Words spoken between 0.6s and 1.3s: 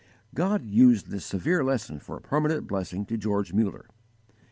used this